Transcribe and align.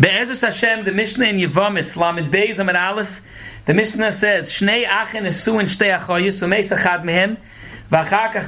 Be'ezus 0.00 0.42
Hashem, 0.42 0.84
the 0.84 0.92
Mishnah 0.92 1.26
in 1.26 1.38
Yevamis, 1.38 1.96
Lamed 1.96 2.32
Beis 2.32 2.60
Amid 2.60 2.76
Aleph, 2.76 3.20
the 3.64 3.74
Mishnah 3.74 4.12
says, 4.12 4.48
Shnei 4.48 4.86
Achen 4.86 5.24
Esu 5.24 5.58
and 5.58 5.66
Shtei 5.66 5.98
Achoyus, 5.98 6.40
Umeis 6.40 6.72
Achad 6.72 7.02
Mehem, 7.02 7.36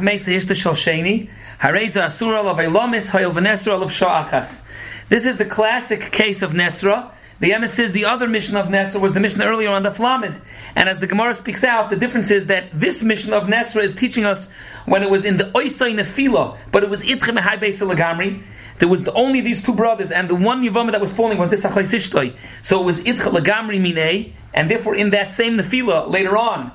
Meis 0.01 0.29
Hishta 0.29 0.55
Shal 0.55 0.75
Sheni, 0.75 1.29
Hareza 1.59 2.05
Asura 2.05 2.39
Olav 2.39 2.59
Eilomis, 2.59 3.11
Hoyel 3.11 3.33
V'nesra 3.33 3.73
Olav 3.73 3.91
Sha'achas. 3.91 4.65
This 5.09 5.27
is 5.27 5.39
the 5.39 5.45
classic 5.45 6.13
case 6.13 6.43
of 6.43 6.53
Nesra. 6.53 7.11
The 7.41 7.51
Emes 7.51 7.71
says 7.71 7.93
the 7.93 8.05
other 8.05 8.29
mission 8.29 8.55
of 8.55 8.69
Nesra 8.69 9.01
was 9.01 9.15
the 9.15 9.21
mission 9.21 9.43
earlier 9.43 9.71
on 9.71 9.83
the 9.83 9.91
Flamid. 9.91 10.41
And 10.77 10.89
as 10.89 11.01
the 11.01 11.09
Gemara 11.09 11.35
speaks 11.35 11.65
out, 11.65 11.91
the 11.91 11.97
difference 11.97 12.31
is 12.31 12.47
that 12.47 12.67
this 12.73 13.03
mission 13.03 13.33
of 13.33 13.49
Nesra 13.49 13.83
is 13.83 13.93
teaching 13.93 14.25
us 14.25 14.49
when 14.87 15.03
it 15.03 15.11
was 15.11 15.25
in 15.25 15.37
the 15.37 15.51
Oisai 15.51 15.99
Nefila, 15.99 16.57
but 16.71 16.85
it 16.85 16.91
was 16.91 17.03
Itchem 17.03 17.37
Beis 17.39 17.85
Lagamri. 17.85 18.45
There 18.81 18.89
was 18.89 19.05
the, 19.05 19.13
only 19.13 19.43
these 19.43 19.63
two 19.63 19.75
brothers, 19.75 20.11
and 20.11 20.29
the 20.29 20.35
one 20.35 20.63
Yavama 20.63 20.91
that 20.93 21.01
was 21.01 21.13
falling 21.13 21.39
was 21.39 21.51
this 21.51 21.65
Achaisishtoi. 21.65 22.35
So 22.63 22.81
it 22.81 22.85
was 22.85 23.03
Itcha 23.03 23.31
Lagamri 23.31 23.79
Minei, 23.79 24.33
and 24.55 24.71
therefore 24.71 24.97
in 24.97 25.11
that 25.11 25.31
same 25.31 25.59
Nefila, 25.59 26.09
later 26.09 26.37
on, 26.37 26.73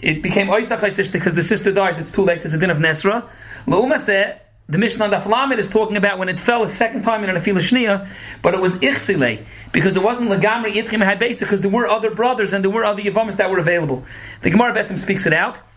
it 0.00 0.20
became 0.20 0.48
Oisach 0.48 1.12
because 1.12 1.34
the 1.34 1.44
sister 1.44 1.72
dies, 1.72 1.98
it's 2.00 2.10
too 2.10 2.22
late, 2.22 2.42
there's 2.42 2.54
a 2.54 2.58
din 2.58 2.70
of 2.70 2.78
Nesra. 2.78 3.24
La'umah 3.66 4.00
said, 4.00 4.42
the 4.68 4.78
Mishnah 4.78 5.08
Flamet 5.20 5.58
is 5.58 5.68
talking 5.70 5.96
about 5.96 6.18
when 6.18 6.28
it 6.28 6.40
fell 6.40 6.64
a 6.64 6.68
second 6.68 7.02
time 7.02 7.22
in 7.22 7.30
a 7.30 7.34
Nefila 7.34 7.58
Shnia, 7.58 8.08
but 8.42 8.52
it 8.52 8.60
was 8.60 8.80
Ichsile, 8.80 9.44
because 9.72 9.96
it 9.96 10.02
wasn't 10.02 10.28
Lagamri 10.28 10.74
Itchim 10.74 11.04
Haibesa, 11.04 11.40
because 11.40 11.60
there 11.60 11.70
were 11.70 11.86
other 11.86 12.10
brothers 12.10 12.52
and 12.52 12.64
there 12.64 12.70
were 12.70 12.84
other 12.84 13.00
Yavamas 13.00 13.36
that 13.36 13.48
were 13.48 13.60
available. 13.60 14.04
The 14.42 14.50
Gemara 14.50 14.74
Betzim 14.74 14.98
speaks 14.98 15.24
it 15.24 15.32
out. 15.32 15.56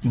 If 0.00 0.10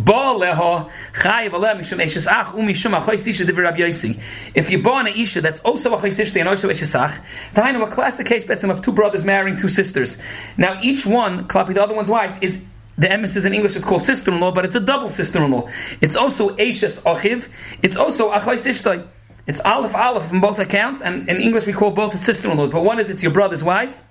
you 4.69 4.83
born 4.83 5.07
an 5.07 5.13
isha 5.15 5.41
that's 5.41 5.59
also 5.61 5.93
a 5.93 5.97
chaysishte 5.97 6.39
and 6.39 6.49
also 6.49 6.69
a 6.69 6.73
shesach, 6.73 7.19
the 7.53 7.71
know 7.71 7.83
a 7.83 7.87
classic 7.87 8.27
case 8.27 8.43
of 8.49 8.81
two 8.81 8.91
brothers 8.91 9.23
marrying 9.23 9.55
two 9.55 9.69
sisters. 9.69 10.17
Now 10.57 10.77
each 10.81 11.05
one, 11.05 11.47
klapi 11.47 11.73
the 11.73 11.81
other 11.81 11.95
one's 11.95 12.09
wife, 12.09 12.37
is 12.41 12.67
the 12.97 13.07
emes 13.07 13.37
is 13.37 13.45
in 13.45 13.53
English, 13.53 13.77
it's 13.77 13.85
called 13.85 14.03
sister-in-law, 14.03 14.51
but 14.51 14.65
it's 14.65 14.75
a 14.75 14.81
double 14.81 15.07
sister-in-law. 15.07 15.69
It's 16.01 16.17
also 16.17 16.57
Ashes 16.57 16.99
Achiv, 17.01 17.47
it's 17.81 17.95
also 17.95 18.29
Achais 18.31 18.65
Ishtoi. 18.67 19.07
It's 19.45 19.61
Aleph 19.61 19.95
Aleph 19.95 20.27
from 20.27 20.41
both 20.41 20.59
accounts, 20.59 21.01
and 21.01 21.29
in 21.29 21.37
English 21.37 21.65
we 21.65 21.71
call 21.71 21.91
both 21.91 22.13
a 22.13 22.17
sister-in-law, 22.17 22.67
but 22.67 22.83
one 22.83 22.99
is 22.99 23.09
it's 23.09 23.23
your 23.23 23.31
brother's 23.31 23.63
wife, 23.63 24.03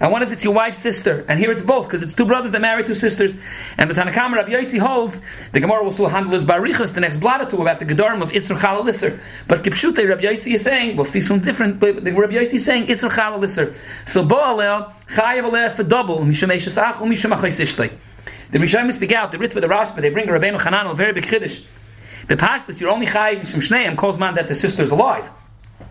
and 0.00 0.10
one 0.10 0.22
is 0.22 0.32
it's 0.32 0.44
your 0.44 0.54
wife's 0.54 0.78
sister. 0.78 1.26
And 1.28 1.38
here 1.38 1.50
it's 1.50 1.60
both, 1.60 1.86
because 1.86 2.02
it's 2.02 2.14
two 2.14 2.24
brothers 2.24 2.52
that 2.52 2.62
marry 2.62 2.82
two 2.82 2.94
sisters. 2.94 3.36
And 3.76 3.90
the 3.90 3.94
Tanakama 3.94 4.36
Rabbi 4.36 4.52
Yossi 4.52 4.78
holds, 4.78 5.20
the 5.52 5.60
Gemara 5.60 5.80
will 5.80 5.84
also 5.84 6.06
handle 6.06 6.32
his 6.32 6.46
Barichas, 6.46 6.94
the 6.94 7.00
next 7.00 7.18
blada 7.18 7.46
to 7.50 7.60
about 7.60 7.80
the 7.80 7.84
Gedarim 7.84 8.22
of 8.22 8.30
Isra 8.30 8.56
Chalalisr. 8.56 9.20
But 9.46 9.62
Kipshute, 9.62 10.08
Rabbi 10.08 10.22
Yossi 10.22 10.54
is 10.54 10.62
saying, 10.62 10.96
we'll 10.96 11.04
see 11.04 11.20
some 11.20 11.40
different, 11.40 11.80
but 11.80 12.02
the 12.02 12.12
Rabbi 12.12 12.32
Yossi 12.32 12.54
is 12.54 12.64
saying 12.64 12.86
Isser. 12.86 13.74
So 14.08 14.26
Bo'alel, 14.26 14.90
Chayav 15.08 15.50
Aleh 15.50 15.70
for 15.70 15.82
double, 15.82 16.20
Misham 16.20 16.48
Eshesach, 16.48 16.94
Umisham 16.94 17.36
Achai 17.36 17.92
The 18.50 18.58
Rishayim 18.58 18.90
speak 18.94 19.12
out, 19.12 19.32
the 19.32 19.38
Ritva, 19.38 19.60
the 19.60 19.68
Rashba, 19.68 19.96
they 19.96 20.08
bring 20.08 20.28
Rabbeinu 20.28 20.58
Chanan, 20.58 20.90
a 20.90 20.94
very 20.94 21.12
big 21.12 21.24
Chiddush. 21.24 21.66
The 22.26 22.36
Pashtas, 22.36 22.80
you're 22.80 22.90
only 22.90 23.04
Chayav 23.04 23.40
Misham 23.40 23.60
Shneim, 23.60 23.98
calls 23.98 24.18
man 24.18 24.32
that 24.36 24.48
the 24.48 24.54
sister 24.54 24.82
is 24.82 24.92
alive. 24.92 25.28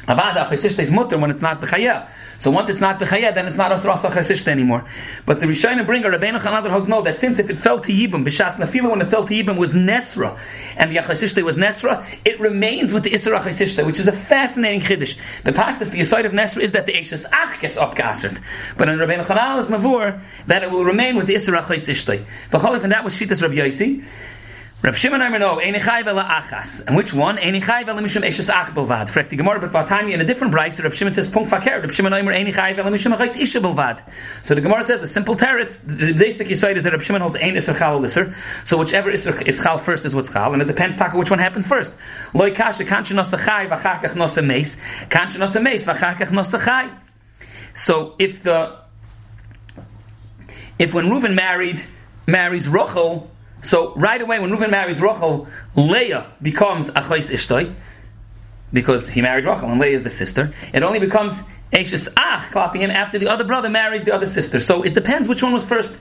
Avada 0.09 0.47
Chesishta 0.47 0.79
is 0.79 0.89
mutter 0.89 1.19
when 1.19 1.29
it's 1.29 1.41
not 1.41 1.61
Bechaya. 1.61 2.09
So 2.39 2.49
once 2.49 2.67
it's 2.69 2.81
not 2.81 2.99
Bechaya, 2.99 3.33
then 3.33 3.45
it's 3.45 3.57
not 3.57 3.71
Asrasa 3.71 4.09
Chesishta 4.09 4.47
anymore. 4.47 4.83
But 5.27 5.39
the 5.39 5.45
Rishonim 5.45 5.86
bring 5.86 6.03
a 6.03 6.08
Rabbeinu 6.08 6.39
Chanadar 6.39 6.71
holds 6.71 6.87
no, 6.87 7.03
that 7.03 7.20
since 7.20 7.37
if 7.37 7.49
it 7.52 7.59
fell 7.59 7.80
to 7.80 7.92
Yibam, 7.92 8.25
Bishas 8.25 8.53
Nafila 8.53 8.89
when 8.89 9.02
it 9.02 9.09
fell 9.11 9.23
to 9.23 9.33
Yibam 9.33 9.58
was 9.58 9.75
Nesra, 9.75 10.36
and 10.77 10.92
the 10.92 10.95
Achesishta 10.95 11.43
was 11.43 11.59
Nesra, 11.59 12.03
it 12.25 12.39
remains 12.39 12.92
with 12.92 13.03
the 13.03 13.11
Isra 13.11 13.39
Chesishta, 13.39 13.86
which 13.86 13.99
is 13.99 14.08
a 14.08 14.11
fascinating 14.11 14.81
Chiddush. 14.81 15.15
The 15.43 15.52
Pashtas, 15.52 15.92
the 15.92 16.03
side 16.03 16.25
of 16.25 16.31
Nesra 16.31 16.64
is 16.64 16.71
that 16.71 16.87
the 16.87 16.93
Eishes 16.93 17.25
Ach 17.31 17.59
gets 17.61 17.77
upgassert. 17.77 18.42
But 18.77 18.89
in 18.89 18.98
Rabbeinu 18.98 19.25
Chanadar 19.25 19.67
Mavur, 19.67 20.19
that 20.48 20.64
it 20.64 20.71
will 20.71 20.86
remain 20.86 21.17
with 21.17 21.27
the 21.27 21.36
Isra 21.36 21.61
Chesishta. 21.61 22.23
But 22.49 22.83
and 22.83 22.92
that 22.92 23.03
was 23.03 23.14
Shitas 23.14 23.43
Rabbi 23.43 23.55
Yossi. 23.55 24.03
Rab 24.82 24.95
Shimon 24.95 25.22
Aimer 25.22 25.40
no, 25.40 25.58
Eini 25.58 25.84
Chai 25.84 26.04
Vela 26.04 26.23
Achas. 26.23 26.88
And 26.88 26.95
which 26.95 27.14
one? 27.14 27.36
Eini 27.36 27.62
Chai 27.62 27.84
Vela 27.84 28.02
Mishum 28.02 28.26
Eshes 28.26 28.50
Ach 28.50 28.73
Belvad. 28.73 29.10
Frek 29.10 29.28
the 29.28 29.36
Gemara 29.36 29.60
but 29.60 29.72
Vatanya 29.72 30.14
in 30.14 30.22
a 30.22 30.23
different 30.23 30.54
price, 30.54 30.80
Rab 30.80 30.94
Shimon 30.94 31.14
says 31.14 31.28
Punk 31.28 31.50
Faker. 31.50 31.82
Rab 31.82 31.92
Shimon 31.92 32.14
Aimer 32.14 32.34
Eini 32.34 32.54
Chai 32.54 32.72
Vela 32.72 32.90
Mishum 32.90 33.14
Achais 33.14 33.36
Isha 33.36 33.60
Belvad. 33.60 34.02
So 34.42 34.56
the 34.56 34.62
Gemara 34.62 34.82
says 34.84 35.04
a 35.04 35.08
simple 35.08 35.36
teretz. 35.36 35.82
The 35.86 36.14
basic 36.14 36.48
yisoid 36.48 36.78
is 36.78 36.84
that 36.84 36.94
Rab 36.94 37.02
Shimon 37.02 37.20
holds 37.20 37.36
Ein 37.36 37.56
Isser 37.56 37.78
Chal 37.78 38.00
Lisser. 38.00 38.34
So 38.64 38.78
whichever 38.78 39.12
Isser 39.12 39.45
is 39.45 39.62
Chal 39.62 39.80
first 39.80 40.06
is 40.06 40.16
what's 40.16 40.32
Chal, 40.32 40.54
and 40.54 40.62
it 40.62 40.70
depends 40.70 40.96
Taka 40.96 41.17
which 41.17 41.30
one 41.30 41.40
happened 41.40 41.66
first. 41.66 41.94
Loi 42.34 42.56
Kasha 42.56 42.86
Kancha 42.86 43.14
Nosa 43.14 43.38
Chai 43.38 43.67
Vachakach 43.67 44.14
Nosa 44.14 44.46
Meis. 44.46 44.78
Kancha 45.10 45.40
Nosa 45.40 45.61
Meis 45.61 45.86
Vachakach 45.86 46.30
Nosa 46.30 46.64
Chai. 46.64 46.90
So 47.73 48.16
if 48.17 48.44
the 48.44 48.78
if 50.80 50.94
when 50.94 51.08
Reuven 51.08 51.36
married 51.36 51.84
marries 52.28 52.70
Rachel 52.70 53.30
so 53.61 53.93
right 53.95 54.21
away, 54.21 54.39
when 54.39 54.52
Reuven 54.52 54.70
marries 54.70 55.02
Rachel, 55.02 55.47
Leah 55.75 56.27
becomes 56.42 56.89
Achais 56.92 57.31
Ishtoi, 57.31 57.73
because 58.71 59.09
he 59.09 59.21
married 59.21 59.45
Rachel, 59.45 59.70
and 59.70 59.80
Leah 59.80 59.95
is 59.95 60.03
the 60.03 60.09
sister. 60.09 60.53
It 60.73 60.83
only 60.83 60.99
becomes 60.99 61.43
Ashes 61.73 62.09
Ach, 62.17 62.73
him 62.73 62.89
after 62.89 63.19
the 63.19 63.27
other 63.27 63.43
brother 63.43 63.69
marries 63.69 64.03
the 64.03 64.14
other 64.14 64.25
sister. 64.25 64.59
So 64.59 64.81
it 64.83 64.93
depends 64.93 65.30
which 65.30 65.43
one 65.43 65.53
was 65.53 65.65
first. 65.65 65.99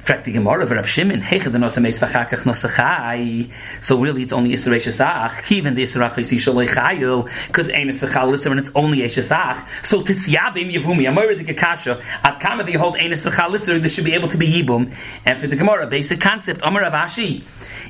Fragt 0.00 0.26
die 0.26 0.32
Gemara 0.32 0.66
for 0.66 0.82
Shimon, 0.84 1.22
Heche 1.22 1.50
den 1.50 1.62
Nosa 1.62 1.80
Meis 1.80 1.98
Vachakach 1.98 2.44
Nosa 2.44 2.68
Chai. 2.68 3.48
So 3.80 3.98
really 3.98 4.22
it's 4.22 4.32
only 4.32 4.50
Yisra 4.50 4.76
Eshesach. 4.76 5.50
Even 5.50 5.74
the 5.74 5.82
Yisra 5.84 6.10
Chaysi 6.10 6.36
Shaloi 6.36 6.68
Chayil, 6.68 7.28
because 7.46 7.70
Ein 7.70 7.88
Yisra 7.88 8.30
Lisser 8.30 8.50
and 8.50 8.60
it's 8.60 8.70
only 8.74 8.98
Eshesach. 8.98 9.64
So 9.82 10.02
Tisyabim 10.02 10.70
Yevumi, 10.72 11.08
Amor 11.08 11.34
de 11.34 11.44
Kekasha, 11.44 12.02
at 12.22 12.40
Kama 12.40 12.70
you 12.70 12.78
hold 12.78 12.96
Ein 12.96 13.12
Yisra 13.12 13.48
Lisser, 13.48 13.78
this 13.78 13.94
should 13.94 14.04
be 14.04 14.12
able 14.12 14.28
to 14.28 14.36
be 14.36 14.46
Yibum. 14.46 14.92
And 15.24 15.40
for 15.40 15.46
the 15.46 15.56
Gemara, 15.56 15.86
basic 15.86 16.20
concept, 16.20 16.60
Amar 16.62 16.82
Avashi, 16.82 17.42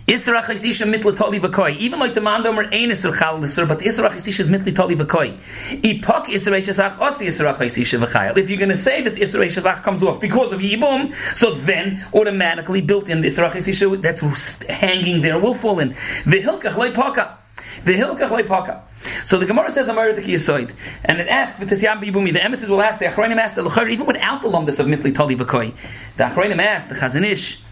Isra 0.06 0.42
Chaisisha 0.42 0.92
mitla 0.92 1.14
toli 1.16 1.38
v'koi. 1.38 1.76
Even 1.78 2.00
like 2.00 2.14
the 2.14 2.20
man 2.20 2.42
domer 2.42 2.64
ein 2.72 2.90
Isra 2.90 3.16
chal 3.16 3.38
l'sir, 3.38 3.66
but 3.66 3.78
the 3.78 3.84
Isra 3.84 4.10
Chaisisha 4.10 4.40
is 4.40 4.50
mitla 4.50 4.74
toli 4.74 4.96
v'koi. 4.96 5.36
Ipok 5.80 6.26
Isra 6.26 6.58
Shazach 6.58 6.96
osi 6.98 7.28
Isra 7.28 7.54
Chaisisha 7.54 8.04
v'chayel. 8.04 8.36
If 8.36 8.50
you're 8.50 8.58
going 8.58 8.70
to 8.70 8.76
say 8.76 9.02
that 9.02 9.14
Isra 9.14 9.46
Shazach 9.46 9.84
comes 9.84 10.02
off 10.02 10.20
because 10.20 10.52
of 10.52 10.60
Yibum, 10.60 11.12
so 11.34 11.54
then 11.54 12.04
automatically 12.14 12.80
built 12.80 13.08
in 13.08 13.20
this 13.20 13.38
Isra 13.38 13.50
Chaisisha 13.50 14.00
that's 14.00 14.62
hanging 14.62 15.22
there 15.22 15.38
will 15.38 15.54
fall 15.54 15.78
in. 15.78 15.90
V'hilkach 16.24 16.72
leipaka. 16.72 17.36
V'hilkach 17.84 18.28
leipaka. 18.28 18.80
So 19.24 19.38
the 19.38 19.46
Gemara 19.46 19.70
says 19.70 19.88
Amar 19.88 20.12
the 20.12 20.22
Kiyasoid, 20.22 20.72
and 21.04 21.18
it 21.20 21.28
asks 21.28 21.58
for 21.58 21.64
Tisyam. 21.64 22.00
The 22.00 22.44
emissaries 22.44 22.70
will 22.70 22.82
ask 22.82 22.98
the 22.98 23.06
Achronim 23.06 23.36
ask 23.36 23.56
the 23.56 23.64
Lechor 23.64 23.90
even 23.90 24.06
without 24.06 24.42
the 24.42 24.48
lumdus 24.48 24.78
of 24.78 24.86
mitli 24.86 25.14
toli 25.14 25.36
v'koi. 25.36 25.74
The 26.16 26.24
Achronim 26.24 26.60
ask 26.60 26.88
the 26.88 26.94
Chazon 26.94 27.24
Ish 27.24 27.62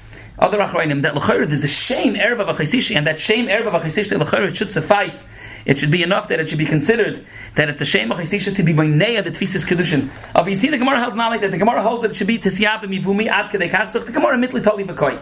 other 0.41 0.59
achroinim 0.59 1.03
that 1.03 1.15
l'chayr 1.15 1.47
there's 1.47 1.65
a 1.65 1.69
shame 1.69 2.15
erev 2.15 2.41
of 2.41 2.59
and 2.97 3.07
that 3.07 3.19
shame 3.19 3.47
erev 3.47 3.75
of 3.75 4.57
should 4.57 4.71
suffice. 4.71 5.29
It 5.67 5.79
should 5.79 5.91
be 5.91 6.03
enough 6.03 6.29
that 6.29 6.41
it 6.41 6.49
should 6.49 6.59
be 6.59 6.65
considered 6.65 7.25
that 7.55 7.69
it's 7.69 7.81
a 7.81 7.85
shame 7.85 8.11
of 8.13 8.19
to 8.19 8.63
be 8.63 8.73
by 8.73 8.87
neya 8.87 9.23
the 9.23 9.31
tfisis 9.31 9.67
kedushin. 9.67 10.09
But 10.33 10.49
you 10.49 10.55
see, 10.55 10.69
the 10.69 10.79
Gemara 10.79 11.01
holds 11.01 11.17
not 11.17 11.31
like 11.31 11.41
that. 11.43 11.51
The 11.51 11.59
Gemara 11.59 11.83
holds 11.83 12.03
that 12.03 12.13
it 12.13 12.15
should 12.15 12.27
be 12.27 12.39
tisyab 12.39 12.83
mivumi 12.83 13.27
ad 13.27 13.51
kedei. 13.51 13.71
The 13.71 14.13
Gemara 14.13 14.37
mitli 14.37 14.63
toli 14.63 14.85
v'koi. 14.85 15.19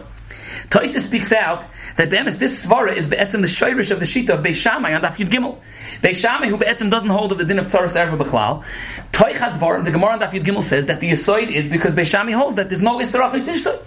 Toisa 0.69 0.99
speaks 0.99 1.31
out 1.31 1.65
that 1.95 2.09
be'emes 2.09 2.37
this 2.37 2.65
svara 2.65 2.95
is 2.95 3.07
be'etzim 3.07 3.41
the 3.41 3.47
shayrish 3.47 3.91
of 3.91 3.99
the 3.99 4.05
shita 4.05 4.29
of 4.29 4.43
Beishamai 4.43 4.95
on 4.95 5.01
Daf 5.01 5.17
Yud 5.17 5.29
Gimel. 5.29 5.57
Beishamai 6.01 6.47
who 6.47 6.57
be'etzim 6.57 6.91
doesn't 6.91 7.09
hold 7.09 7.31
of 7.31 7.39
the 7.39 7.45
din 7.45 7.57
of 7.57 7.65
tzaras 7.65 7.95
erva 7.97 8.17
b'chlal. 8.17 8.63
Toichad 9.11 9.55
dvar 9.55 9.83
the 9.83 9.91
Gemara 9.91 10.11
on 10.11 10.19
Daf 10.19 10.31
Yud 10.31 10.43
Gimel 10.43 10.63
says 10.63 10.85
that 10.85 10.99
the 10.99 11.09
yisoid 11.09 11.49
is 11.51 11.67
because 11.67 11.95
Beishamai 11.95 12.33
holds 12.33 12.55
that 12.55 12.69
there's 12.69 12.81
no 12.81 12.99
isra 12.99 13.29
achis 13.31 13.83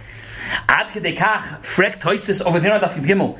Ad 0.69 0.89
kedekach 0.89 1.63
frek 1.63 2.47
over 2.47 2.61
there 2.61 2.73
on 2.75 2.81
Daf 2.81 2.95
Gimel. 2.95 3.39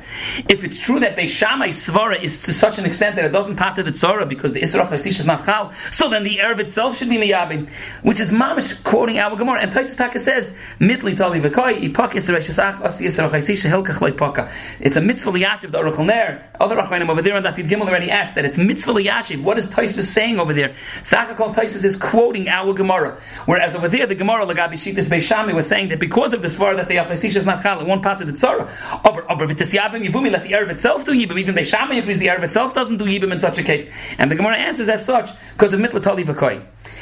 If 0.49 0.63
it's 0.63 0.79
true 0.79 0.99
that 0.99 1.15
Beishamai 1.15 1.69
svara 1.69 2.21
is 2.21 2.43
to 2.43 2.53
such 2.53 2.79
an 2.79 2.85
extent 2.85 3.15
that 3.15 3.25
it 3.25 3.31
doesn't 3.31 3.55
pater 3.55 3.83
the 3.83 3.91
tzara 3.91 4.27
because 4.27 4.53
the 4.53 4.61
Isra 4.61 4.87
Chasish 4.87 5.19
is 5.19 5.25
not 5.25 5.45
chal, 5.45 5.71
so 5.91 6.09
then 6.09 6.23
the 6.23 6.37
Erv 6.37 6.59
itself 6.59 6.97
should 6.97 7.09
be 7.09 7.17
miyabim, 7.17 7.69
which 8.01 8.19
is 8.19 8.31
mamish 8.31 8.81
quoting 8.83 9.19
our 9.19 9.35
Gemara. 9.35 9.61
And 9.61 9.71
Toisvis 9.71 9.97
Taka 9.97 10.19
says, 10.19 10.55
mitli 10.79 11.15
tali 11.15 11.39
v'koi, 11.39 11.89
ipak 11.89 12.11
Isra 12.11 12.37
Shesach, 12.37 12.81
asi 12.81 13.05
Isra 13.05 13.29
Chasish, 13.29 13.69
helkach 13.69 13.99
leipaka. 13.99 14.51
It's 14.79 14.95
a 14.95 15.01
mitzvah 15.01 15.31
liyashiv, 15.31 15.71
the 15.71 15.79
Aruch 15.79 15.97
LaNer. 15.97 16.43
Other 16.59 16.77
Achronim 16.77 17.09
over 17.09 17.21
there 17.21 17.35
on 17.35 17.43
Daf 17.43 17.55
Gimel 17.55 17.87
already 17.87 18.09
asked 18.09 18.35
that 18.35 18.45
it's 18.45 18.57
mitzvah 18.57 18.93
liyashiv. 18.93 19.43
What 19.43 19.57
is 19.57 19.67
Toisvis 19.67 20.03
saying 20.03 20.39
over 20.39 20.53
there? 20.53 20.75
Sachakol 21.01 21.53
Toisvis 21.53 21.85
is 21.85 21.95
quoting 21.95 22.47
our 22.47 22.73
Gemara. 22.73 23.17
Whereas 23.45 23.75
over 23.75 23.87
there, 23.87 24.07
the 24.07 24.15
Gemara, 24.15 24.45
Lagabi 24.45 24.73
Shitas 24.73 25.09
Beishamai, 25.09 25.53
was 25.53 25.67
saying 25.67 25.89
that 25.89 25.99
because 25.99 26.33
of 26.33 26.41
the 26.41 26.47
svara 26.47 26.75
that 26.75 26.87
they 26.87 26.97
Achosisha 27.03 27.37
is 27.37 27.45
not. 27.45 27.63
One 27.85 28.01
part 28.01 28.21
of 28.21 28.27
the 28.27 28.33
tzara. 28.33 28.69
Aber 29.05 29.29
aber 29.29 29.47
v'tes 29.47 29.73
yabim 29.77 30.05
yivumi 30.05 30.31
let 30.31 30.43
the 30.43 30.51
Erev 30.51 30.69
itself 30.69 31.05
do 31.05 31.11
yibim. 31.11 31.39
Even 31.39 31.55
Beishama 31.55 31.97
agrees 31.97 32.19
the 32.19 32.27
Erev 32.27 32.43
itself 32.43 32.73
doesn't 32.73 32.97
do 32.97 33.05
yibim 33.05 33.31
in 33.31 33.39
such 33.39 33.57
a 33.57 33.63
case. 33.63 33.89
And 34.17 34.31
the 34.31 34.35
Gemara 34.35 34.57
answers 34.57 34.89
as 34.89 35.05
such 35.05 35.29
because 35.53 35.73
of 35.73 35.79
mitlatali 35.79 36.25
v'koi. 36.25 36.61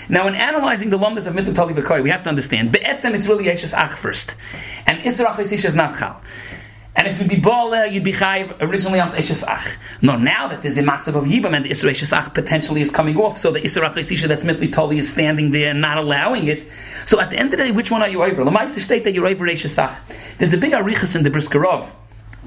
Now, 0.09 0.27
in 0.27 0.35
analyzing 0.35 0.89
the 0.89 0.97
lumdas 0.97 1.27
of 1.27 1.33
mitlatali 1.33 1.73
v'koi, 1.73 2.03
we 2.03 2.09
have 2.09 2.23
to 2.23 2.29
understand 2.29 2.71
be'etzem 2.71 3.13
it's 3.13 3.27
really 3.27 3.45
yeshes 3.45 3.73
ach 3.77 3.91
first, 3.91 4.35
and 4.87 4.99
isra 5.03 5.27
Achosisha 5.27 5.65
is 5.65 5.75
not 5.75 5.97
chal. 5.97 6.21
And 6.95 7.07
if 7.07 7.19
you'd 7.19 7.29
be 7.29 7.39
bala, 7.39 7.87
you'd 7.87 8.03
be 8.03 8.11
chayiv 8.11 8.55
originally 8.59 8.99
on 8.99 9.07
Eshes. 9.07 9.77
No, 10.01 10.17
now 10.17 10.47
that 10.47 10.61
there's 10.61 10.77
a 10.77 10.83
matzav 10.83 11.15
of 11.15 11.23
Yibam 11.23 11.55
and 11.55 11.63
the 11.63 11.69
Isra 11.69 12.33
potentially 12.33 12.81
is 12.81 12.91
coming 12.91 13.17
off, 13.17 13.37
so 13.37 13.49
the 13.49 13.61
Isra 13.61 13.87
Ach 13.87 14.27
that's 14.27 14.43
mitli 14.43 14.71
toli 14.71 14.97
is 14.97 15.11
standing 15.11 15.51
there 15.51 15.71
and 15.71 15.79
not 15.79 15.97
allowing 15.97 16.47
it. 16.47 16.67
So 17.05 17.19
at 17.19 17.29
the 17.29 17.37
end 17.37 17.53
of 17.53 17.59
the 17.59 17.65
day, 17.65 17.71
which 17.71 17.91
one 17.91 18.01
are 18.01 18.09
you 18.09 18.23
over? 18.23 18.43
Meister 18.43 18.81
state 18.81 19.05
that 19.05 19.13
you're 19.13 19.27
over 19.27 19.45
Eshes 19.45 19.77
Ach. 19.79 19.97
There's 20.37 20.53
a 20.53 20.57
big 20.57 20.73
arichas 20.73 21.15
in 21.15 21.23
the 21.23 21.29
Briskerov. 21.29 21.89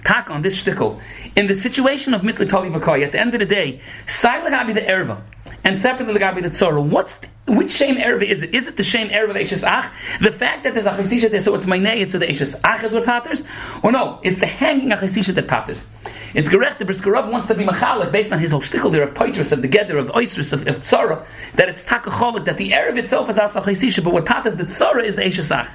Tak 0.05 0.31
on 0.31 0.43
this 0.43 0.62
shtickle. 0.62 1.00
In 1.35 1.46
the 1.46 1.55
situation 1.55 2.12
of 2.12 2.20
mitli 2.20 2.49
toli 2.49 2.69
v'koy, 2.69 3.02
at 3.02 3.12
the 3.12 3.19
end 3.19 3.32
of 3.32 3.41
the 3.41 3.46
day, 3.46 3.81
Sailagabi 4.06 4.75
the 4.75 4.82
erva 4.82 5.23
and 5.64 5.78
separately 5.78 6.14
Lagabi 6.14 6.43
the 6.43 6.50
Tzorah. 6.50 6.87
What's 6.87 7.16
the, 7.16 7.28
which 7.49 7.70
shame 7.70 7.96
erva 7.96 8.22
is 8.22 8.43
it? 8.43 8.55
Is 8.55 8.66
it 8.66 8.76
the 8.76 8.82
shame 8.82 9.08
erva 9.08 9.31
of 9.31 9.37
Eishes 9.37 9.64
Ach? 9.64 9.90
The 10.20 10.31
fact 10.31 10.64
that 10.64 10.75
there's 10.75 10.87
a 10.87 10.90
chesisha 10.90 11.31
there, 11.31 11.40
so 11.40 11.55
it's 11.55 11.66
my 11.66 11.78
nay, 11.78 12.06
so 12.06 12.19
the 12.19 12.26
Eishes 12.26 12.61
Ach 12.62 12.82
is 12.82 12.93
what 12.93 13.05
patters? 13.05 13.43
Or 13.82 13.90
no, 13.90 14.20
it's 14.22 14.38
the 14.38 14.46
hanging 14.46 14.93
a 14.93 14.96
chesisha 14.96 15.34
that 15.34 15.49
patters. 15.49 15.88
It's 16.34 16.49
correct, 16.49 16.78
the 16.78 16.84
Briskerov 16.84 17.31
wants 17.31 17.46
to 17.46 17.55
be 17.55 17.64
machalik 17.64 18.12
based 18.12 18.32
on 18.32 18.38
his 18.38 18.50
whole 18.50 18.61
shtickle 18.61 18.93
there 18.93 19.02
of 19.02 19.14
Poitras, 19.14 19.52
of 19.52 19.62
the 19.62 19.69
Geder, 19.69 19.99
of 19.99 20.08
Oisris, 20.08 20.52
of, 20.52 20.66
of 20.66 20.81
Tzorah, 20.81 21.25
that 21.55 21.69
it's 21.69 21.84
takacholik, 21.84 22.44
that 22.44 22.58
the 22.58 22.72
erva 22.72 22.99
itself 22.99 23.31
is 23.31 23.38
asa 23.38 23.60
chesisha, 23.60 24.02
but 24.02 24.12
what 24.12 24.26
patters 24.26 24.56
the 24.56 24.64
Tzorah 24.64 25.05
is 25.05 25.17
the 25.17 25.22
Eishes 25.22 25.50
Ach. 25.55 25.70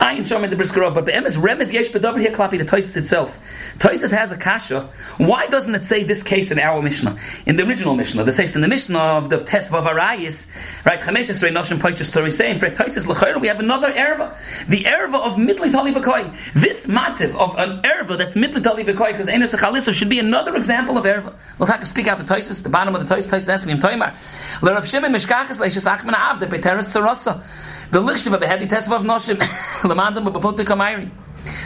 Ayin 0.00 0.20
Shom 0.20 0.44
in 0.44 0.50
the 0.50 0.56
Briskerov, 0.56 0.94
but 0.94 1.06
the 1.06 1.12
emes 1.12 1.36
remes 1.38 1.72
yesh 1.72 1.88
bedaber 1.88 2.20
here 2.20 2.32
klapi 2.32 2.58
the 2.58 2.64
Toisus 2.64 2.96
itself. 2.96 3.38
Toisus 3.78 4.10
has 4.16 4.32
a 4.32 4.36
kasha. 4.36 4.88
Why 5.18 5.46
doesn't 5.46 5.74
it 5.74 5.84
say 5.84 6.02
this 6.04 6.22
case 6.22 6.50
in 6.50 6.58
our 6.58 6.80
Mishnah, 6.80 7.16
in 7.46 7.56
the 7.56 7.66
original 7.66 7.94
Mishnah? 7.94 8.24
The 8.24 8.32
says 8.32 8.54
in 8.54 8.62
the 8.62 8.68
Mishnah 8.68 8.98
of 8.98 9.30
the 9.30 9.38
Tesva 9.38 9.82
Arayis, 9.84 10.48
right? 10.84 11.00
Chamesh 11.00 11.30
Esrei 11.30 11.50
Noshim 11.50 11.78
Poichus 11.78 12.04
Story 12.06 12.30
saying 12.30 12.58
for 12.58 12.70
Toisus 12.70 13.06
Lechayr 13.06 13.40
we 13.40 13.48
have 13.48 13.60
another 13.60 13.92
erva, 13.92 14.34
the 14.66 14.84
erva 14.84 15.20
of 15.20 15.36
mitli 15.36 15.70
tali 15.70 15.92
v'koi. 15.92 16.34
This 16.54 16.86
matziv 16.86 17.34
of 17.36 17.56
an 17.58 17.82
erva 17.82 18.16
that's 18.16 18.36
mitli 18.36 18.62
tali 18.62 18.84
v'koi 18.84 19.12
because 19.12 19.26
enes 19.26 19.54
chaliso 19.54 19.92
should 19.92 20.08
be 20.08 20.18
another 20.18 20.56
example 20.56 20.96
of 20.96 21.04
erva. 21.04 21.34
We'll 21.58 21.68
have 21.68 21.80
to 21.80 21.86
speak 21.86 22.06
out 22.08 22.18
the 22.18 22.24
Toisus, 22.24 22.62
the 22.62 22.68
bottom 22.68 22.94
of 22.94 23.06
the 23.06 23.14
Toisus. 23.14 23.28
Toisus 23.28 23.48
asks 23.48 23.66
me, 23.66 23.74
"Toimar, 23.74 24.14
l'Rav 24.62 24.86
Shimon 24.88 25.12
Mishkachas 25.12 25.58
leishes 25.58 25.86
achman 25.86 26.14
av 26.14 26.40
the 26.40 26.46
Peteres 26.46 26.88
Sarasa." 26.88 27.42
The 27.90 28.00
lichshiv 28.00 28.32
of 28.34 28.40
a 28.40 28.46
heady 28.46 28.68
test 28.68 28.88
of 28.88 29.02
noshim 29.02 29.40
lamandam 29.82 30.26
of 30.26 30.34
bapot 30.34 30.56
kamayri. 30.56 31.10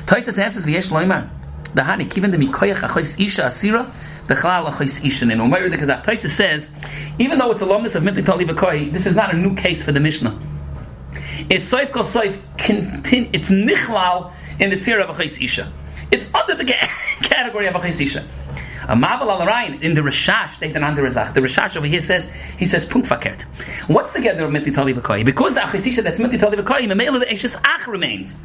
Toisus 0.07 0.39
answers 0.39 0.67
v'yesh 0.67 0.91
loymar. 0.91 1.29
The 1.75 1.83
hani 1.83 2.09
kiven 2.09 2.31
de 2.31 2.39
mikoyach 2.39 2.89
achois 2.89 3.19
isha 3.21 3.43
asira 3.43 3.91
bechalal 4.27 4.67
achois 4.67 5.05
isha 5.05 5.31
in 5.31 5.39
Umayr 5.39 5.71
the 5.71 5.77
Kazakh. 5.77 6.29
Says, 6.29 6.71
even 7.19 7.39
though 7.39 7.51
it's 7.51 7.63
alumnus 7.63 7.95
of 7.95 8.03
mitli 8.03 8.25
tali 8.25 8.45
v'koi, 8.45 8.93
this 8.93 9.07
is 9.07 9.17
not 9.17 9.35
a 9.35 9.37
new 9.37 9.55
case 9.55 9.83
for 9.83 9.93
the 9.93 10.01
Mishnah. 10.01 10.39
It's 11.51 11.73
soif 11.73 11.93
kol 11.93 12.05
soif, 12.05 12.39
it's 12.59 13.51
nichlal 13.51 14.33
in 14.61 14.71
the 14.71 14.77
tzira 14.77 15.03
of 15.03 15.17
achois 15.17 15.43
isha. 15.43 15.73
It's 16.11 16.33
under 16.35 16.55
the 16.55 16.65
category 17.23 17.67
of 17.67 17.75
achois 17.75 18.01
isha. 18.01 18.25
A 18.87 18.95
Mavel 18.95 19.31
al 19.31 19.75
in 19.81 19.95
the 19.95 20.03
Rashash 20.03 20.57
stated 20.57 20.83
under 20.83 21.03
Razach. 21.03 21.33
The 21.33 21.41
Rashash 21.41 21.77
over 21.77 21.87
here 21.87 22.01
says 22.01 22.31
he 22.59 22.67
says 22.67 22.85
punk 22.85 23.07
fakert. 23.07 23.43
What's 23.89 24.13
the 24.13 24.21
gather 24.21 24.45
of 24.45 24.51
mititali 24.51 24.95
v'koy? 24.95 25.25
Because 25.25 25.55
the 25.55 25.61
achisisha 25.61 26.03
that's 26.03 26.19
mititali 26.19 26.55
v'koy, 26.55 26.87
the 26.87 26.95
male 26.95 27.15
of 27.15 27.21
the 27.21 27.27
Eishes 27.27 27.59
Ach 27.65 27.87
remains. 27.87 28.37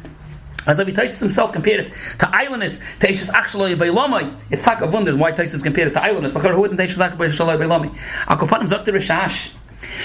As 0.66 0.78
Avitaisis 0.78 1.20
himself 1.20 1.52
compared 1.52 1.80
it 1.80 1.92
to 2.18 2.28
islandness, 2.34 2.78
to 3.00 3.06
Eishes 3.06 3.30
Ach 3.34 3.46
Shaloi 3.46 3.74
Beilamai. 3.76 4.38
It's 4.50 4.62
tak 4.62 4.80
of 4.80 4.92
wonders 4.92 5.16
why 5.16 5.32
Taisis 5.32 5.62
compared 5.62 5.88
it 5.88 5.94
to 5.94 6.02
islandness. 6.02 6.34
Lachar 6.34 6.54
who 6.54 6.68
didn't 6.68 6.78
Eishes 6.78 7.00
Ach 7.00 7.16
Shaloi 7.16 7.58
Beilamai? 7.58 7.94
Akopanim 8.24 8.68
Zok 8.68 8.84
the 8.84 8.92
Rashash. 8.92 9.54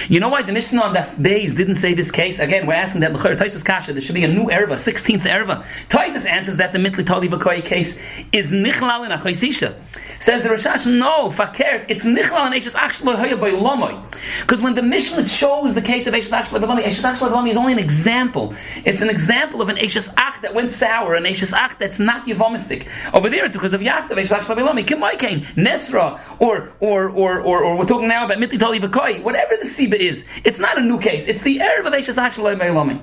You 0.08 0.20
know 0.20 0.30
why 0.30 0.42
the 0.42 0.52
Mishnah 0.52 0.82
on 0.82 0.94
that 0.94 1.22
days 1.22 1.56
didn't 1.56 1.76
say 1.76 1.94
this 1.94 2.12
case? 2.12 2.40
Again, 2.40 2.68
we're 2.68 2.74
asking 2.74 3.02
that 3.02 3.14
L'chor 3.14 3.34
Taisus 3.34 3.64
Kasha, 3.64 3.94
there 3.94 4.02
should 4.02 4.16
be 4.16 4.24
a 4.24 4.28
new 4.28 4.46
erva, 4.46 4.74
16th 4.74 5.22
erva. 5.22 5.66
Taisus 5.90 6.30
answers 6.30 6.58
that 6.58 6.74
the 6.74 6.80
Mitli 6.80 7.06
Tali 7.06 7.28
Vakoy 7.28 7.64
case 7.64 8.02
is 8.32 8.52
Nichlal 8.52 9.06
in 9.06 9.12
Achaisisha. 9.12 9.76
Says 10.20 10.42
the 10.42 10.50
Rashash, 10.50 10.88
no, 10.92 11.30
fakert, 11.30 11.86
it's 11.90 12.06
nichlal 12.06 12.46
and 12.46 12.56
Eishes 12.56 12.74
Achshlo 12.74 13.16
Hoya 13.16 13.36
by 13.38 13.52
Lomoy. 13.52 14.02
Because 14.42 14.62
when 14.62 14.74
the 14.74 14.82
Mishnah 14.82 15.26
chose 15.26 15.74
the 15.74 15.82
case 15.82 16.08
of 16.08 16.14
Eishes 16.14 16.30
Achshlo 16.30 16.62
by 16.62 16.68
Lomoy, 16.68 16.84
Eishes 16.84 17.04
Achshlo 17.04 17.48
is 17.48 17.58
only 17.58 17.74
an 17.74 17.80
example. 17.80 18.56
It's 18.86 19.02
an 19.02 19.10
example 19.10 19.62
of 19.62 19.70
an 19.70 19.76
Eishes 19.76 20.12
Ach 20.18 20.42
that 20.42 20.54
went 20.54 20.72
sour, 20.72 21.16
an 21.16 21.26
Eishes 21.26 21.54
Ach 21.54 21.78
that's 21.78 22.00
not 22.00 22.26
Yevomistic. 22.26 22.88
Over 23.14 23.30
there 23.30 23.46
it's 23.46 23.56
because 23.56 23.74
of 23.74 23.82
Yachtav, 23.82 24.12
Eishes 24.12 24.36
Achshlo 24.36 24.56
by 24.56 24.62
Lomoy, 24.62 24.86
Kimoikain, 24.86 25.44
Nesra, 25.56 26.20
or, 26.40 26.72
or, 26.80 27.10
or, 27.10 27.42
or, 27.42 27.64
or, 27.64 27.78
we're 27.78 27.86
talking 27.86 28.08
now 28.08 28.26
about 28.26 28.38
Mitli 28.38 28.58
Tali 28.58 28.80
Vakoi, 28.80 29.22
whatever 29.22 29.58
the 29.62 29.65
Siba 29.66 29.96
is, 29.96 30.26
it's 30.44 30.60
not 30.60 30.78
a 30.78 30.82
new 30.82 31.00
case. 31.00 31.28
It's 31.28 31.42
the 31.42 31.58
Erev 31.58 31.86
of 31.86 31.94
Eishes 31.94 32.60
by 32.60 32.70
Lomoy. 32.70 33.00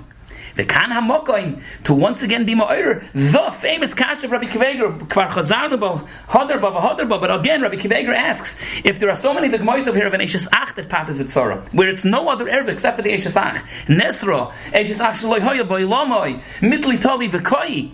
The 0.55 0.65
kan 0.65 0.91
hamokoin 0.91 1.63
to 1.85 1.95
once 1.95 2.23
again 2.23 2.45
be 2.45 2.55
ma'orer 2.55 3.03
the 3.15 3.51
famous 3.53 3.95
kash 3.95 4.23
of 4.23 4.33
Rabbi 4.33 4.47
Kiveger 4.47 4.99
kvar 5.09 5.31
chazarnu 5.31 6.07
hadar 6.29 7.09
ba. 7.09 7.19
But 7.19 7.35
again, 7.35 7.63
Rabbi 7.63 7.77
Kiveger 7.77 8.15
asks 8.15 8.61
if 8.85 8.99
there 8.99 9.09
are 9.09 9.17
so 9.17 9.33
many 9.33 9.49
degmois 9.49 9.89
over 9.89 9.97
here 9.97 10.07
of 10.07 10.13
an 10.13 10.21
Eishes 10.21 10.47
Ach 10.53 10.75
that 10.75 10.91
path 10.91 11.09
is 11.09 11.21
it 11.21 11.29
Sorah, 11.29 11.67
where 11.73 11.89
it's 11.89 12.05
no 12.05 12.29
other 12.29 12.49
Erb 12.49 12.69
except 12.69 12.97
for 12.97 13.03
the 13.03 13.13
Eishes 13.13 13.37
Ach. 13.37 13.63
Nesra 13.87 14.51
Eishes 14.73 15.01
Ach 15.01 15.17
shaloi 15.17 15.41
hoya 15.41 15.65
boy 15.65 15.83
lamoi 15.85 16.39
mitli 16.61 17.01
tali 17.01 17.31
v'koi 17.31 17.91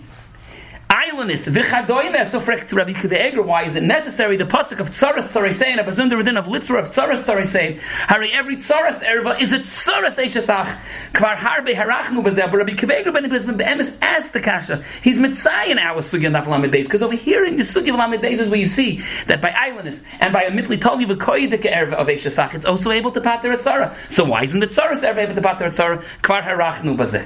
islandness, 0.99 1.47
v'chadoime, 1.47 2.25
so 2.25 2.39
Rabbi 2.75 3.41
why 3.41 3.63
is 3.63 3.75
it 3.75 3.83
necessary 3.83 4.35
the 4.35 4.43
pasuk 4.43 4.79
of 4.79 4.89
tzaras 4.89 5.33
tzarisein, 5.33 5.79
a 5.79 5.83
bazun 5.83 6.15
within 6.17 6.35
of 6.35 6.45
litzra 6.45 6.79
of 6.79 6.87
tzaras 6.87 7.23
tzarisein, 7.25 7.79
hari 7.79 8.33
every 8.33 8.57
tzaras 8.57 9.01
erva 9.03 9.39
is 9.39 9.53
it 9.53 9.61
tzaras 9.61 10.17
eishasach, 10.17 10.77
kvar 11.13 11.35
harbe 11.35 11.73
harachnu 11.73 12.21
bazeh, 12.21 12.51
but 12.51 12.57
Rabbi 12.57 12.73
Kiva 12.73 13.11
ben 13.13 13.29
Be'emes 13.29 13.97
asked 14.01 14.33
the 14.33 14.41
kasha, 14.41 14.83
he's 15.01 15.21
mitzay 15.21 15.69
in 15.69 15.79
our 15.79 15.99
sugi 15.99 16.25
and 16.25 16.33
lamed 16.47 16.73
beis, 16.73 16.83
because 16.83 17.01
over 17.01 17.15
here 17.15 17.45
in 17.45 17.55
the 17.55 17.63
sugi 17.63 17.89
of 17.89 17.95
lamed 17.95 18.25
is 18.25 18.49
where 18.49 18.59
you 18.59 18.65
see 18.65 19.01
that 19.27 19.41
by 19.41 19.51
islandness 19.51 20.03
and 20.19 20.33
by 20.33 20.43
a 20.43 20.51
mitli 20.51 20.79
tali 20.79 21.05
v'koydik 21.05 21.61
erva 21.61 21.93
of 21.93 22.07
eishasach, 22.07 22.53
it's 22.53 22.65
also 22.65 22.91
able 22.91 23.11
to 23.11 23.21
pater 23.21 23.51
at 23.51 23.59
tzara. 23.59 23.95
So 24.11 24.25
why 24.25 24.43
isn't 24.43 24.59
the 24.59 24.67
tzaras 24.67 25.07
erva 25.07 25.19
able 25.19 25.35
to 25.35 25.41
pater 25.41 25.65
at 25.65 25.71
tzara? 25.71 26.03
Kvar 26.21 26.43
harachnu 26.43 26.97
bazeh. 26.97 27.25